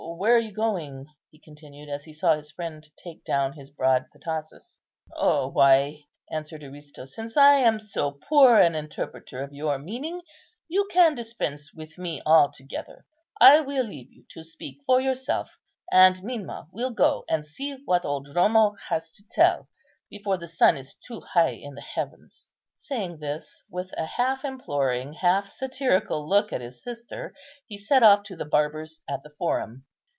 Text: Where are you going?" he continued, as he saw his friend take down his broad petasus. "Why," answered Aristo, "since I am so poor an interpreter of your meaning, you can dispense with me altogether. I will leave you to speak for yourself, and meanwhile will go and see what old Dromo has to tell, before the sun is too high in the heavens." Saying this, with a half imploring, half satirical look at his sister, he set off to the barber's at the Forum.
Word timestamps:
Where 0.17 0.35
are 0.35 0.39
you 0.39 0.51
going?" 0.51 1.05
he 1.29 1.39
continued, 1.39 1.87
as 1.87 2.03
he 2.03 2.11
saw 2.11 2.35
his 2.35 2.51
friend 2.51 2.85
take 2.97 3.23
down 3.23 3.53
his 3.53 3.69
broad 3.69 4.07
petasus. 4.11 4.81
"Why," 5.15 6.01
answered 6.29 6.63
Aristo, 6.63 7.05
"since 7.05 7.37
I 7.37 7.53
am 7.57 7.79
so 7.79 8.11
poor 8.27 8.57
an 8.57 8.75
interpreter 8.75 9.41
of 9.41 9.53
your 9.53 9.77
meaning, 9.79 10.21
you 10.67 10.87
can 10.91 11.15
dispense 11.15 11.73
with 11.73 11.97
me 11.97 12.21
altogether. 12.25 13.05
I 13.39 13.61
will 13.61 13.85
leave 13.85 14.11
you 14.11 14.25
to 14.31 14.43
speak 14.43 14.81
for 14.85 14.99
yourself, 14.99 15.57
and 15.91 16.21
meanwhile 16.23 16.67
will 16.73 16.93
go 16.93 17.23
and 17.29 17.45
see 17.45 17.77
what 17.85 18.03
old 18.03 18.25
Dromo 18.33 18.75
has 18.89 19.11
to 19.13 19.23
tell, 19.31 19.69
before 20.09 20.37
the 20.37 20.47
sun 20.47 20.77
is 20.77 20.93
too 20.95 21.21
high 21.21 21.53
in 21.53 21.73
the 21.75 21.81
heavens." 21.81 22.51
Saying 22.75 23.19
this, 23.19 23.63
with 23.69 23.93
a 23.97 24.05
half 24.05 24.43
imploring, 24.43 25.13
half 25.13 25.47
satirical 25.47 26.27
look 26.27 26.51
at 26.51 26.61
his 26.61 26.83
sister, 26.83 27.33
he 27.67 27.77
set 27.77 28.03
off 28.03 28.23
to 28.23 28.35
the 28.35 28.45
barber's 28.45 29.01
at 29.09 29.21
the 29.23 29.29
Forum. 29.37 29.85